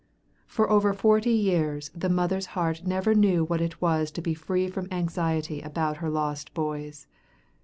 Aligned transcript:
For 0.47 0.67
over 0.67 0.95
forty 0.95 1.29
years 1.29 1.91
the 1.93 2.09
mother's 2.09 2.47
heart 2.57 2.81
never 2.87 3.13
knew 3.13 3.43
what 3.43 3.61
it 3.61 3.79
was 3.83 4.09
to 4.13 4.21
be 4.23 4.33
free 4.33 4.67
from 4.67 4.87
anxiety 4.89 5.61
about 5.61 5.97
her 5.97 6.09
lost 6.09 6.55
boys. 6.55 7.05